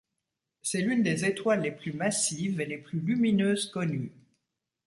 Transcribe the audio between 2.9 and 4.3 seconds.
lumineuses connues.